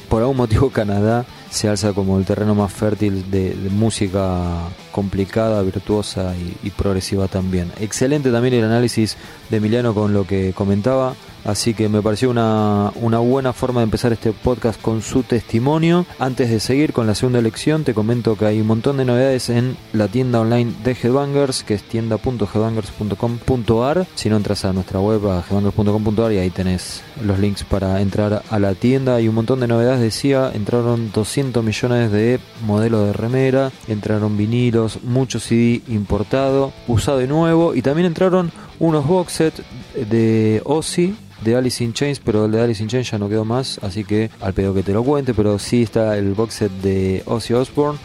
por 0.09 0.23
algún 0.23 0.37
motivo 0.37 0.71
Canadá 0.71 1.25
se 1.51 1.69
alza 1.69 1.93
como 1.93 2.19
el 2.19 2.25
terreno 2.25 2.55
más 2.55 2.73
fértil 2.73 3.31
de, 3.31 3.55
música 3.71 4.69
complicada, 4.91 5.63
virtuosa 5.63 6.35
y, 6.63 6.71
progresiva 6.71 7.29
también. 7.29 7.71
Excelente 7.81 8.31
también 8.31 8.55
el 8.55 8.65
análisis 8.65 9.17
de 9.51 9.59
Emiliano 9.59 9.95
con 9.95 10.13
lo 10.13 10.27
que 10.27 10.53
comentaba. 10.53 11.15
Así 11.45 11.75
que 11.75 11.91
me 11.91 12.01
pareció 12.01 12.31
una, 12.31 12.91
una, 12.97 13.19
buena 13.19 13.53
forma 13.53 13.81
de 13.81 13.85
empezar 13.85 14.13
este 14.13 14.33
podcast 14.33 14.81
con 14.81 15.03
su 15.03 15.23
testimonio. 15.23 16.07
Antes 16.19 16.49
de 16.51 16.59
seguir 16.59 16.95
con 16.95 17.07
la 17.07 17.15
segunda 17.15 17.39
elección, 17.39 17.85
te 17.85 17.93
comento 17.93 18.35
que 18.37 18.47
hay 18.47 18.63
un 18.63 18.67
montón 18.67 18.97
de 18.97 19.05
novedades 19.05 19.51
en 19.51 19.77
la 19.93 20.09
tienda 20.09 20.41
online 20.41 20.73
de 20.83 20.93
Headbangers, 20.93 21.63
que 21.63 21.75
es 21.75 21.83
tienda.headbangers.com.ar. 21.83 24.07
Si 24.15 24.31
no 24.31 24.39
entras 24.39 24.65
a 24.65 24.73
nuestra 24.73 25.01
web 25.01 25.29
a 25.29 25.45
headbangers.com.ar 25.49 26.33
y 26.33 26.39
ahí 26.39 26.49
tenés 26.49 27.03
los 27.23 27.39
links 27.39 27.63
para 27.65 28.01
entrar 28.01 28.43
a 28.49 28.59
la 28.59 28.75
tienda. 28.75 29.17
Hay 29.17 29.29
un 29.29 29.35
montón 29.35 29.61
de 29.61 29.69
novedades, 29.69 30.01
decía, 30.01 30.51
entraron 30.55 31.13
200 31.13 31.63
millones 31.63 32.11
de 32.11 32.41
modelos 32.65 33.05
de 33.07 33.13
remera, 33.13 33.71
entraron 33.87 34.39
vinilos, 34.39 35.03
mucho 35.03 35.41
CD 35.41 35.83
importado, 35.89 36.73
usado 36.89 37.21
y 37.23 37.27
nuevo, 37.27 37.75
y 37.75 37.83
también 37.83 38.07
entraron 38.07 38.51
unos 38.79 39.07
box 39.07 39.33
set 39.33 39.55
de 39.95 40.63
Ozzy 40.65 41.15
de 41.43 41.57
Alice 41.57 41.83
in 41.83 41.93
Chains, 41.93 42.21
pero 42.21 42.45
el 42.47 42.53
de 42.53 42.61
Alice 42.61 42.81
in 42.83 42.89
Chains 42.89 43.11
ya 43.11 43.19
no 43.19 43.29
quedó 43.29 43.45
más, 43.45 43.79
así 43.83 44.05
que 44.05 44.31
al 44.41 44.55
pedo 44.55 44.73
que 44.75 44.83
te 44.83 44.93
lo 44.93 45.05
cuente, 45.05 45.35
pero 45.35 45.59
sí 45.59 45.83
está 45.83 46.17
el 46.17 46.33
box 46.35 46.55
set 46.55 46.73
de 46.73 47.23
Ozzy 47.27 47.53
Osbourne 47.55 47.99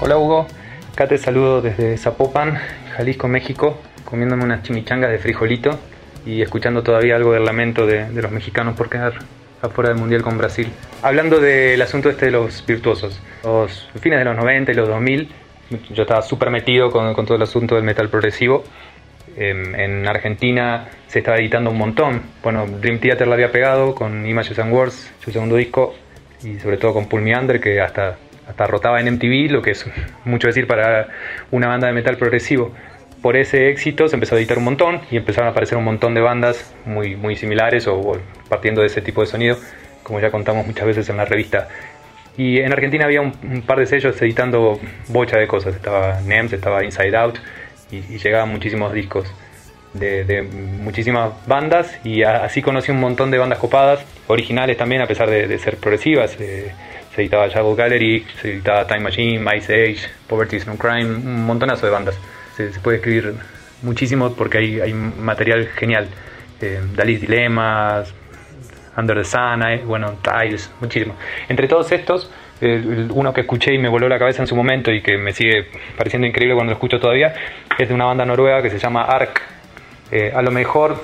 Hola 0.00 0.18
Hugo, 0.18 0.46
acá 0.92 1.08
te 1.08 1.18
saludo 1.18 1.60
desde 1.60 1.98
Zapopan, 1.98 2.58
Jalisco, 2.96 3.28
México 3.28 3.76
comiéndome 4.10 4.44
unas 4.44 4.62
chimichangas 4.64 5.10
de 5.10 5.18
frijolito 5.18 5.78
y 6.26 6.42
escuchando 6.42 6.82
todavía 6.82 7.16
algo 7.16 7.32
del 7.32 7.44
lamento 7.44 7.86
de, 7.86 8.10
los 8.12 8.30
mexicanos 8.32 8.76
por 8.76 8.90
quedar 8.90 9.14
afuera 9.62 9.90
del 9.90 9.98
Mundial 9.98 10.22
con 10.22 10.36
Brasil. 10.36 10.68
Hablando 11.02 11.38
del 11.38 11.80
asunto 11.80 12.10
este 12.10 12.26
de 12.26 12.32
los 12.32 12.66
virtuosos, 12.66 13.20
los 13.44 13.88
fines 14.00 14.18
de 14.18 14.24
los 14.24 14.36
90 14.36 14.72
y 14.72 14.74
los 14.74 14.88
2000, 14.88 15.28
yo 15.90 16.02
estaba 16.02 16.22
súper 16.22 16.50
metido 16.50 16.90
con, 16.90 17.14
todo 17.24 17.36
el 17.36 17.42
asunto 17.42 17.76
del 17.76 17.84
metal 17.84 18.08
progresivo. 18.08 18.64
En, 19.36 19.78
en, 19.78 20.08
Argentina 20.08 20.88
se 21.06 21.20
estaba 21.20 21.38
editando 21.38 21.70
un 21.70 21.78
montón. 21.78 22.22
Bueno, 22.42 22.66
Dream 22.66 22.98
Theater 22.98 23.28
la 23.28 23.34
había 23.34 23.52
pegado 23.52 23.94
con 23.94 24.26
Images 24.26 24.58
and 24.58 24.72
Words, 24.72 25.12
su 25.20 25.30
segundo 25.30 25.54
disco, 25.54 25.94
y 26.42 26.58
sobre 26.58 26.78
todo 26.78 26.94
con 26.94 27.08
Pull 27.08 27.22
Meander, 27.22 27.60
que 27.60 27.80
hasta, 27.80 28.16
hasta 28.48 28.66
rotaba 28.66 29.00
en 29.00 29.14
MTV, 29.14 29.52
lo 29.52 29.62
que 29.62 29.70
es 29.70 29.86
mucho 30.24 30.48
decir 30.48 30.66
para 30.66 31.08
una 31.52 31.68
banda 31.68 31.86
de 31.86 31.92
metal 31.92 32.16
progresivo 32.16 32.72
por 33.22 33.36
ese 33.36 33.68
éxito 33.68 34.08
se 34.08 34.16
empezó 34.16 34.34
a 34.34 34.38
editar 34.38 34.58
un 34.58 34.64
montón 34.64 35.00
y 35.10 35.16
empezaron 35.16 35.48
a 35.48 35.50
aparecer 35.50 35.76
un 35.76 35.84
montón 35.84 36.14
de 36.14 36.20
bandas 36.20 36.74
muy, 36.86 37.16
muy 37.16 37.36
similares 37.36 37.86
o, 37.86 38.18
partiendo 38.48 38.80
de 38.80 38.86
ese 38.86 39.02
tipo 39.02 39.20
de 39.20 39.26
sonido, 39.26 39.56
como 40.02 40.20
ya 40.20 40.30
contamos 40.30 40.66
muchas 40.66 40.86
veces 40.86 41.08
en 41.08 41.18
la 41.18 41.24
revista. 41.24 41.68
Y 42.36 42.60
en 42.60 42.72
Argentina 42.72 43.04
había 43.04 43.20
un, 43.20 43.62
par 43.66 43.78
de 43.78 43.86
sellos 43.86 44.20
editando 44.22 44.80
bocha 45.08 45.36
de 45.36 45.46
cosas. 45.46 45.74
Estaba 45.74 46.20
NEMS, 46.22 46.54
estaba 46.54 46.84
Inside 46.84 47.16
Out 47.16 47.38
y, 47.90 48.00
llegaban 48.18 48.48
muchísimos 48.48 48.92
discos 48.94 49.30
de, 49.92 50.42
muchísimas 50.42 51.32
bandas 51.46 51.98
y 52.04 52.22
así 52.22 52.62
conocí 52.62 52.92
un 52.92 53.00
montón 53.00 53.30
de 53.30 53.38
bandas 53.38 53.58
copadas, 53.58 54.00
originales 54.28 54.76
también 54.76 55.02
a 55.02 55.06
pesar 55.06 55.28
de, 55.28 55.58
ser 55.58 55.76
progresivas. 55.76 56.36
Eh, 56.40 56.72
se 57.14 57.22
editaba 57.22 57.48
Shadow 57.48 57.74
Gallery, 57.74 58.24
se 58.40 58.52
editaba 58.52 58.86
Time 58.86 59.00
Machine, 59.00 59.38
Mice 59.40 59.74
Age, 59.74 60.08
Poverty 60.28 60.56
is 60.56 60.66
No 60.66 60.76
Crime, 60.76 61.04
un 61.04 61.44
montonazo 61.44 61.84
de 61.84 61.92
bandas 61.92 62.16
se, 62.72 62.80
puede 62.80 62.98
escribir 62.98 63.34
muchísimo 63.82 64.34
porque 64.34 64.58
hay, 64.58 64.80
hay 64.80 64.92
material 64.92 65.68
genial. 65.68 66.08
Eh, 66.60 66.80
Dalí's 66.94 67.20
Dilemas, 67.20 68.12
Under 68.96 69.16
the 69.16 69.24
Sun, 69.24 69.86
bueno, 69.86 70.18
Tiles, 70.22 70.70
muchísimo. 70.80 71.14
Entre 71.48 71.68
todos 71.68 71.90
estos, 71.92 72.30
uno 72.60 73.32
que 73.32 73.42
escuché 73.42 73.72
y 73.72 73.78
me 73.78 73.88
voló 73.88 74.08
la 74.08 74.18
cabeza 74.18 74.42
en 74.42 74.46
su 74.46 74.54
momento 74.54 74.92
y 74.92 75.00
que 75.00 75.16
me 75.16 75.32
sigue 75.32 75.68
pareciendo 75.96 76.26
increíble 76.26 76.54
cuando 76.54 76.72
lo 76.72 76.74
escucho 76.74 77.00
todavía, 77.00 77.34
es 77.78 77.88
de 77.88 77.94
una 77.94 78.04
banda 78.04 78.24
noruega 78.26 78.62
que 78.62 78.70
se 78.70 78.78
llama 78.78 79.04
Ark. 79.04 79.40
Eh, 80.12 80.32
a 80.34 80.42
lo 80.42 80.50
mejor 80.50 81.02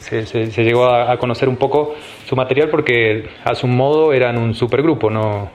se, 0.00 0.62
llegó 0.62 0.86
a, 0.86 1.16
conocer 1.18 1.48
un 1.48 1.56
poco 1.56 1.94
su 2.26 2.34
material 2.34 2.70
porque 2.70 3.28
a 3.44 3.54
su 3.54 3.66
modo 3.66 4.12
eran 4.12 4.38
un 4.38 4.54
supergrupo, 4.54 5.10
no 5.10 5.50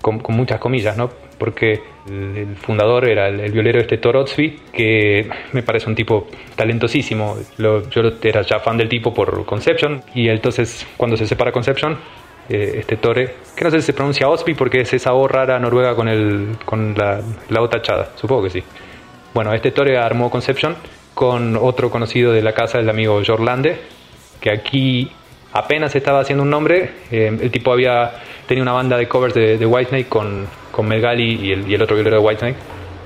con, 0.00 0.22
muchas 0.28 0.60
comillas, 0.60 0.96
¿no? 0.96 1.10
Porque 1.40 1.82
el, 2.06 2.54
fundador 2.56 3.08
era 3.08 3.28
el, 3.28 3.50
violero 3.50 3.80
este 3.80 3.96
Torotsby, 3.96 4.60
que 4.72 5.28
me 5.52 5.62
parece 5.62 5.88
un 5.88 5.96
tipo 5.96 6.28
talentosísimo. 6.54 7.36
yo 7.58 8.12
era 8.22 8.42
ya 8.42 8.60
fan 8.60 8.76
del 8.76 8.88
tipo 8.88 9.12
por 9.12 9.44
Conception, 9.46 10.02
y 10.14 10.28
entonces 10.28 10.86
cuando 10.96 11.16
se 11.16 11.26
separa 11.26 11.50
Conception, 11.50 11.98
eh, 12.48 12.80
este 12.80 12.96
Tore, 12.96 13.34
que 13.56 13.64
no 13.64 13.70
sé 13.70 13.80
si 13.80 13.86
se 13.86 13.92
pronuncia 13.94 14.28
Osby 14.28 14.54
porque 14.54 14.80
es 14.80 14.92
esa 14.92 15.14
O 15.14 15.26
rara 15.26 15.58
noruega 15.58 15.94
con, 15.94 16.08
el, 16.08 16.56
con 16.64 16.94
la, 16.96 17.20
la 17.48 17.62
O 17.62 17.68
tachada, 17.68 18.10
supongo 18.16 18.44
que 18.44 18.50
sí. 18.50 18.62
Bueno, 19.32 19.54
este 19.54 19.70
Tore 19.70 19.96
armó 19.96 20.30
Conception 20.30 20.76
con 21.14 21.56
otro 21.56 21.90
conocido 21.90 22.32
de 22.32 22.42
la 22.42 22.52
casa, 22.52 22.78
el 22.78 22.90
amigo 22.90 23.20
Jorlande, 23.26 23.80
que 24.40 24.50
aquí 24.50 25.10
apenas 25.52 25.94
estaba 25.94 26.20
haciendo 26.20 26.42
un 26.42 26.50
nombre. 26.50 26.90
Eh, 27.10 27.36
el 27.40 27.50
tipo 27.50 27.72
había 27.72 28.12
tenido 28.46 28.62
una 28.62 28.72
banda 28.72 28.96
de 28.96 29.08
covers 29.08 29.34
de, 29.34 29.64
Whitesnake 29.66 30.08
con, 30.08 30.46
con 30.70 30.86
Melgali 30.86 31.46
y 31.46 31.52
el, 31.52 31.70
y 31.70 31.74
el 31.74 31.82
otro 31.82 31.96
violero 31.96 32.20
de 32.20 32.26
Whitesnake, 32.26 32.56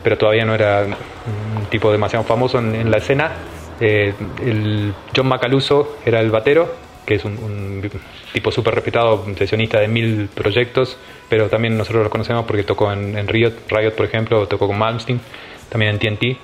pero 0.03 0.19
todavía 0.19 0.45
no 0.45 0.55
era 0.55 0.85
un 0.85 1.67
tipo 1.67 1.91
demasiado 1.93 2.25
famoso 2.25 2.59
en, 2.59 2.91
la 2.91 2.99
escena. 2.99 3.33
Eh, 3.81 4.15
el 4.43 4.95
John 5.15 5.27
Macaluso 5.27 5.99
era 6.05 6.21
el 6.21 6.31
batero, 6.31 6.73
que 7.05 7.17
es 7.17 7.25
un, 7.25 7.91
tipo 8.33 8.51
súper 8.51 8.75
respetado, 8.75 9.25
sesionista 9.37 9.81
de 9.81 9.89
mil 9.89 10.29
proyectos, 10.35 10.97
pero 11.29 11.49
también 11.49 11.77
nosotros 11.77 12.05
lo 12.05 12.11
conocemos 12.11 12.45
porque 12.47 12.63
tocó 12.63 12.93
en, 12.93 13.17
en 13.17 13.29
Riot, 13.29 13.53
Riot, 13.69 13.93
por 13.93 14.07
ejemplo, 14.07 14.47
tocó 14.49 14.67
con 14.67 14.79
Malmsteen, 14.79 15.21
también 15.69 15.93
en 15.93 15.99
TNT. 15.99 16.39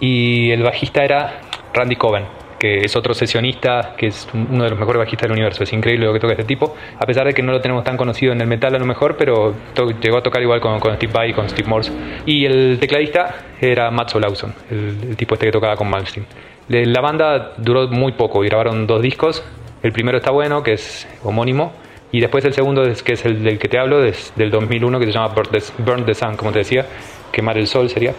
Y 0.00 0.50
el 0.50 0.62
bajista 0.62 1.04
era 1.04 1.42
Randy 1.74 1.96
Coven, 1.96 2.24
que 2.60 2.82
es 2.84 2.94
otro 2.94 3.14
sesionista, 3.14 3.94
que 3.96 4.08
es 4.08 4.28
uno 4.34 4.64
de 4.64 4.70
los 4.70 4.78
mejores 4.78 4.98
bajistas 5.00 5.22
del 5.22 5.32
universo. 5.32 5.64
Es 5.64 5.72
increíble 5.72 6.06
lo 6.06 6.12
que 6.12 6.20
toca 6.20 6.34
este 6.34 6.44
tipo, 6.44 6.76
a 6.98 7.06
pesar 7.06 7.26
de 7.26 7.32
que 7.32 7.42
no 7.42 7.52
lo 7.52 7.60
tenemos 7.60 7.82
tan 7.82 7.96
conocido 7.96 8.32
en 8.32 8.40
el 8.40 8.46
metal 8.46 8.74
a 8.74 8.78
lo 8.78 8.84
mejor, 8.84 9.16
pero 9.16 9.54
llegó 10.00 10.18
a 10.18 10.22
tocar 10.22 10.42
igual 10.42 10.60
con, 10.60 10.78
Steve 10.78 11.12
Vai 11.12 11.30
y 11.30 11.32
con 11.32 11.48
Steve 11.48 11.66
Morse. 11.66 11.90
Y 12.26 12.44
el 12.44 12.76
tecladista 12.78 13.34
era 13.60 13.90
Matt 13.90 14.14
Lawson, 14.14 14.54
el, 14.70 15.16
tipo 15.16 15.34
este 15.34 15.46
que 15.46 15.52
tocaba 15.52 15.74
con 15.74 15.88
Malmsteen. 15.88 16.26
La 16.68 17.00
banda 17.00 17.54
duró 17.56 17.88
muy 17.88 18.12
poco 18.12 18.44
y 18.44 18.48
grabaron 18.48 18.86
dos 18.86 19.02
discos. 19.02 19.42
El 19.82 19.92
primero 19.92 20.18
está 20.18 20.30
bueno, 20.30 20.62
que 20.62 20.74
es 20.74 21.08
homónimo, 21.24 21.72
y 22.12 22.20
después 22.20 22.44
el 22.44 22.52
segundo, 22.52 22.82
que 23.02 23.14
es 23.14 23.24
el 23.24 23.42
del 23.42 23.58
que 23.58 23.68
te 23.68 23.78
hablo, 23.78 24.04
es 24.04 24.34
del 24.36 24.50
2001, 24.50 24.98
que 24.98 25.06
se 25.06 25.12
llama 25.12 25.34
Burn 25.78 26.04
the 26.04 26.14
Sun, 26.14 26.36
como 26.36 26.52
te 26.52 26.58
decía, 26.58 26.84
Quemar 27.32 27.56
el 27.56 27.66
Sol 27.66 27.88
sería. 27.88 28.14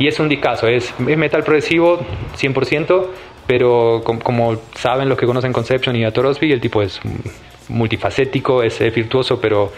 Y 0.00 0.08
es 0.08 0.18
un 0.18 0.28
discazo, 0.28 0.66
es, 0.66 0.94
es 1.06 1.16
metal 1.16 1.42
progresivo 1.42 2.00
100%, 2.36 3.06
pero 3.48 4.02
como, 4.04 4.60
saben 4.74 5.08
los 5.08 5.16
que 5.16 5.24
conocen 5.24 5.54
Conception 5.54 5.96
y 5.96 6.04
a 6.04 6.12
Torosby, 6.12 6.52
el 6.52 6.60
tipo 6.60 6.82
es 6.82 7.00
multifacético, 7.70 8.62
es, 8.62 8.78
virtuoso, 8.94 9.40
pero 9.40 9.72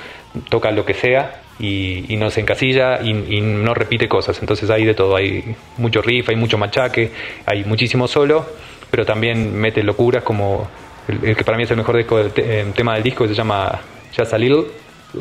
toca 0.48 0.72
lo 0.72 0.84
que 0.84 0.92
sea 0.92 1.42
y, 1.60 2.16
no 2.18 2.30
se 2.30 2.40
encasilla 2.40 3.00
y, 3.00 3.40
no 3.40 3.72
repite 3.72 4.08
cosas. 4.08 4.40
Entonces 4.40 4.68
hay 4.70 4.84
de 4.84 4.94
todo, 4.94 5.14
hay 5.14 5.54
mucho 5.78 6.02
riff, 6.02 6.28
hay 6.30 6.34
mucho 6.34 6.58
machaque, 6.58 7.12
hay 7.46 7.64
muchísimo 7.64 8.08
solo, 8.08 8.44
pero 8.90 9.06
también 9.06 9.56
mete 9.56 9.84
locuras 9.84 10.24
como 10.24 10.68
el, 11.06 11.36
que 11.36 11.44
para 11.44 11.56
mí 11.56 11.62
es 11.62 11.70
el 11.70 11.76
mejor 11.76 11.96
disco 11.96 12.18
eh, 12.18 12.66
tema 12.74 12.94
del 12.94 13.04
disco, 13.04 13.22
que 13.22 13.28
se 13.28 13.36
llama 13.36 13.80
Just 14.16 14.34
a 14.34 14.38
Little, 14.38 14.64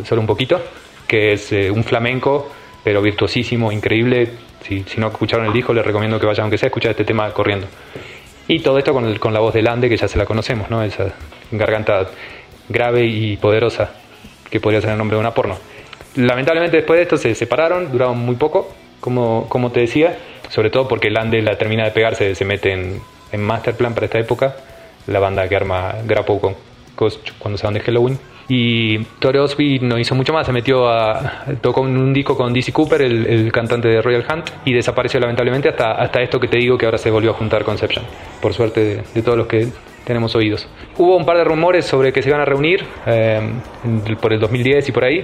solo 0.05 0.21
un 0.21 0.27
poquito, 0.27 0.59
que 1.07 1.33
es 1.33 1.51
eh, 1.51 1.69
un 1.69 1.83
flamenco, 1.83 2.51
pero 2.83 2.99
virtuosísimo, 3.03 3.71
increíble. 3.71 4.27
Si, 4.63 4.83
si 4.83 4.99
no 4.99 5.09
escucharon 5.09 5.45
el 5.45 5.53
disco, 5.53 5.71
les 5.71 5.85
recomiendo 5.85 6.19
que 6.19 6.25
vayan, 6.25 6.45
aunque 6.45 6.57
sea, 6.57 6.65
a 6.65 6.69
escuchar 6.69 6.91
este 6.91 7.05
tema 7.05 7.31
corriendo. 7.31 7.67
Y 8.49 8.61
todo 8.61 8.79
esto 8.79 8.93
con, 8.93 9.15
con 9.19 9.31
la 9.31 9.39
voz 9.39 9.53
de 9.53 9.61
Lande, 9.61 9.89
que 9.89 9.95
ya 9.95 10.07
se 10.07 10.17
la 10.17 10.25
conocemos, 10.25 10.71
¿no? 10.71 10.81
Esa 10.81 11.13
garganta 11.51 12.07
grave 12.67 13.05
y 13.05 13.37
poderosa, 13.37 13.91
que 14.49 14.59
podría 14.59 14.81
ser 14.81 14.89
el 14.89 14.97
nombre 14.97 15.17
de 15.17 15.21
una 15.21 15.35
porno. 15.35 15.55
Lamentablemente 16.15 16.77
después 16.77 16.97
de 16.97 17.03
esto 17.03 17.17
se 17.17 17.35
separaron, 17.35 17.91
duraron 17.91 18.17
muy 18.17 18.37
poco, 18.37 18.73
como, 18.99 19.45
como 19.49 19.71
te 19.71 19.81
decía, 19.81 20.17
sobre 20.49 20.71
todo 20.71 20.87
porque 20.87 21.11
Lande 21.11 21.43
la 21.43 21.59
termina 21.59 21.85
de 21.85 21.91
pegarse, 21.91 22.33
se 22.33 22.43
mete 22.43 22.71
en, 22.73 22.99
en 23.31 23.41
Masterplan 23.43 23.93
para 23.93 24.07
esta 24.07 24.17
época, 24.17 24.55
la 25.05 25.19
banda 25.19 25.47
que 25.47 25.55
arma 25.55 25.97
Grappo 26.05 26.41
con 26.41 26.55
Ghost 26.97 27.29
cuando 27.37 27.59
se 27.59 27.67
van 27.67 27.75
de 27.75 27.81
Halloween. 27.81 28.17
Y 28.51 28.97
Tore 29.19 29.39
Osby 29.39 29.77
no 29.79 29.99
hizo 29.99 30.15
mucho 30.15 30.33
más, 30.33 30.47
se 30.47 30.51
metió 30.51 30.89
a. 30.89 31.45
tocó 31.61 31.81
un 31.81 32.11
disco 32.11 32.35
con 32.35 32.51
DC 32.51 32.73
Cooper, 32.73 33.03
el, 33.03 33.51
cantante 33.51 33.87
de 33.87 34.01
Royal 34.01 34.25
Hunt, 34.27 34.49
y 34.65 34.73
desapareció 34.73 35.19
lamentablemente 35.19 35.69
hasta, 35.69 35.91
hasta 35.91 36.19
esto 36.23 36.39
que 36.39 36.47
te 36.47 36.57
digo 36.57 36.75
que 36.75 36.85
ahora 36.85 36.97
se 36.97 37.11
volvió 37.11 37.29
a 37.29 37.33
juntar 37.35 37.63
Conception, 37.63 38.03
por 38.41 38.55
suerte 38.55 39.03
de, 39.13 39.21
todos 39.21 39.37
los 39.37 39.45
que 39.45 39.67
tenemos 40.03 40.35
oídos. 40.35 40.67
Hubo 40.97 41.15
un 41.15 41.25
par 41.25 41.37
de 41.37 41.43
rumores 41.43 41.85
sobre 41.85 42.11
que 42.11 42.23
se 42.23 42.29
iban 42.29 42.41
a 42.41 42.45
reunir 42.45 42.83
eh, 43.05 43.39
por 44.19 44.33
el 44.33 44.39
2010 44.39 44.89
y 44.89 44.91
por 44.91 45.03
ahí, 45.03 45.23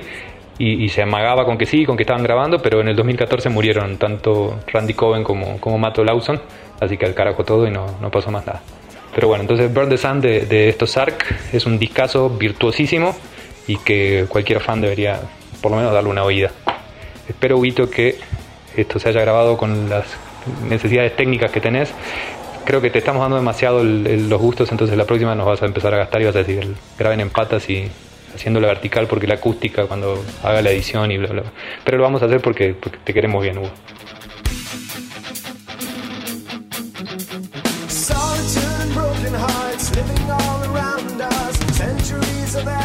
y, 0.60 0.88
se 0.90 1.02
amagaba 1.02 1.46
con 1.46 1.58
que 1.58 1.66
sí, 1.66 1.84
con 1.84 1.98
que 1.98 2.04
estaban 2.04 2.24
grabando, 2.24 2.60
pero 2.60 2.80
en 2.80 2.90
el 2.90 2.96
2014 2.96 3.50
murieron 3.50 3.98
tanto 3.98 4.60
Randy 4.72 4.94
Cohen 4.94 5.24
como, 5.24 5.60
como 5.60 5.80
Matt 5.80 5.98
Lawson, 5.98 6.40
así 6.80 6.96
que 6.96 7.08
al 7.08 7.16
carajo 7.16 7.44
todo 7.44 7.68
y 7.68 7.72
no, 7.72 7.88
no 8.00 8.12
pasó 8.12 8.30
más 8.30 8.46
nada. 8.46 8.62
Pero 9.16 9.30
bueno, 9.30 9.44
entonces 9.44 9.74
Burn 9.74 9.90
the 9.90 9.98
Sun 9.98 10.20
de, 10.20 10.46
de 10.46 10.68
estos 10.68 10.98
Ark 10.98 11.26
es 11.54 11.66
un 11.66 11.80
discazo 11.80 12.30
virtuosísimo 12.30 13.16
y 13.66 13.78
que 13.78 14.26
cualquier 14.28 14.60
fan 14.60 14.82
debería 14.82 15.22
por 15.62 15.72
lo 15.72 15.78
menos 15.78 15.94
darle 15.94 16.10
una 16.10 16.24
oída. 16.24 16.52
Espero, 17.28 17.58
Huito, 17.58 17.90
que 17.90 18.18
esto 18.76 19.00
se 19.00 19.10
haya 19.10 19.22
grabado 19.22 19.58
con 19.58 19.90
las 19.90 20.06
necesidades 20.68 21.16
técnicas 21.16 21.50
que 21.50 21.62
tenés. 21.62 21.94
Creo 22.66 22.82
que 22.82 22.90
te 22.90 23.00
estamos 23.00 23.22
dando 23.22 23.38
demasiado 23.38 23.84
los 23.84 24.42
gustos, 24.42 24.72
entonces 24.72 24.98
la 24.98 25.06
próxima 25.06 25.34
nos 25.34 25.46
vas 25.46 25.62
a 25.62 25.66
empezar 25.66 25.94
a 25.94 25.98
gastar 25.98 26.22
y 26.22 26.26
vas 26.26 26.36
a 26.36 26.40
decir, 26.40 26.76
graben 27.00 27.22
en 27.22 27.30
patas 27.30 27.70
y 27.70 27.90
haciéndola 28.36 28.68
vertical 28.68 29.08
porque 29.08 29.28
la 29.28 29.36
acústica 29.36 29.86
cuando 29.88 30.24
haga 30.44 30.62
la 30.62 30.72
edición 30.72 31.10
y 31.12 31.18
bla 31.18 31.30
bla. 31.30 31.44
Pero 31.86 31.98
lo 31.98 32.04
vamos 32.04 32.22
a 32.22 32.26
hacer 32.26 32.42
porque, 32.42 32.74
porque 32.74 32.98
te 33.04 33.14
queremos 33.14 33.42
bien, 33.42 33.60
Hugo. 33.60 33.70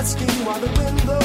asking 0.01 0.47
why 0.47 0.59
the 0.59 0.67
window 0.79 1.20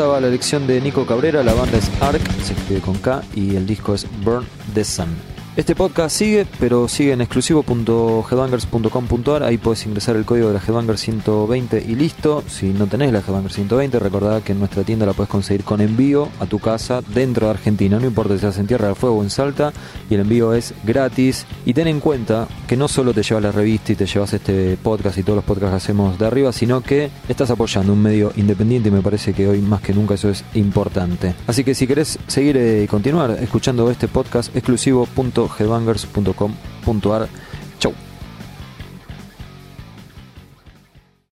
la 0.00 0.28
elección 0.28 0.66
de 0.66 0.80
Nico 0.80 1.04
Cabrera, 1.04 1.42
la 1.42 1.52
banda 1.52 1.76
es 1.76 1.90
Ark, 2.00 2.22
se 2.42 2.54
escribe 2.54 2.80
con 2.80 2.96
K 2.96 3.22
y 3.34 3.56
el 3.56 3.66
disco 3.66 3.92
es 3.94 4.06
Burn 4.24 4.46
the 4.72 4.82
Sun. 4.82 5.29
Este 5.56 5.74
podcast 5.74 6.16
sigue, 6.16 6.46
pero 6.60 6.86
sigue 6.86 7.10
en 7.12 7.22
exclusivo.headbangers.com.ar. 7.22 9.42
Ahí 9.42 9.58
puedes 9.58 9.84
ingresar 9.84 10.14
el 10.14 10.24
código 10.24 10.46
de 10.46 10.54
la 10.54 10.60
Headbanger 10.60 10.96
120 10.96 11.86
y 11.88 11.96
listo. 11.96 12.44
Si 12.46 12.68
no 12.68 12.86
tenés 12.86 13.12
la 13.12 13.18
Headbanger 13.18 13.52
120, 13.52 13.98
recordad 13.98 14.44
que 14.44 14.52
en 14.52 14.60
nuestra 14.60 14.84
tienda 14.84 15.06
la 15.06 15.12
puedes 15.12 15.28
conseguir 15.28 15.64
con 15.64 15.80
envío 15.80 16.28
a 16.38 16.46
tu 16.46 16.60
casa 16.60 17.02
dentro 17.02 17.46
de 17.46 17.50
Argentina. 17.50 17.98
No 17.98 18.06
importa 18.06 18.34
si 18.34 18.36
estás 18.36 18.58
en 18.58 18.68
Tierra 18.68 18.86
del 18.86 18.94
Fuego 18.94 19.18
o 19.18 19.24
en 19.24 19.30
Salta, 19.30 19.72
y 20.08 20.14
el 20.14 20.20
envío 20.20 20.54
es 20.54 20.72
gratis. 20.84 21.46
Y 21.66 21.74
ten 21.74 21.88
en 21.88 21.98
cuenta 21.98 22.46
que 22.68 22.76
no 22.76 22.86
solo 22.86 23.12
te 23.12 23.24
llevas 23.24 23.42
la 23.42 23.50
revista 23.50 23.90
y 23.90 23.96
te 23.96 24.06
llevas 24.06 24.32
este 24.32 24.76
podcast 24.76 25.18
y 25.18 25.24
todos 25.24 25.34
los 25.34 25.44
podcasts 25.44 25.72
que 25.72 25.78
hacemos 25.78 26.16
de 26.16 26.26
arriba, 26.26 26.52
sino 26.52 26.80
que 26.80 27.10
estás 27.28 27.50
apoyando 27.50 27.92
un 27.92 28.00
medio 28.00 28.32
independiente 28.36 28.88
y 28.88 28.92
me 28.92 29.02
parece 29.02 29.32
que 29.32 29.48
hoy 29.48 29.60
más 29.60 29.80
que 29.80 29.94
nunca 29.94 30.14
eso 30.14 30.30
es 30.30 30.44
importante. 30.54 31.34
Así 31.48 31.64
que 31.64 31.74
si 31.74 31.88
querés 31.88 32.20
seguir 32.28 32.56
y 32.56 32.86
continuar 32.86 33.32
escuchando 33.40 33.90
este 33.90 34.06
podcast 34.06 34.54
exclusivo 34.54 35.08
headbangers.com.ar 35.48 37.28